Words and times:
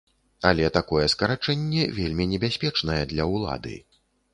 Але 0.51 0.69
такое 0.77 1.03
скарачэнне 1.13 1.83
вельмі 2.01 2.29
небяспечнае 2.35 3.01
для 3.17 3.33
ўлады. 3.37 3.83